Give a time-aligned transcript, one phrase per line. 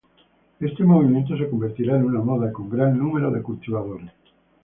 [0.59, 4.09] Este movimiento se convertirá en una moda, con gran número de cultivadores.